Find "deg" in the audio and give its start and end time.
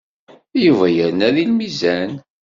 1.35-1.45